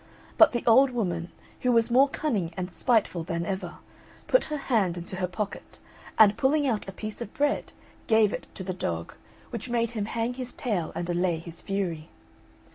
[0.35, 1.29] But the old woman,
[1.59, 3.75] who was more cunning and spiteful than ever,
[4.25, 5.77] put her hand into her pocket,
[6.17, 7.71] and pulling out a piece of bread
[8.07, 9.13] gave it to the dog,
[9.51, 12.09] which made him hang his tail and allay his fury.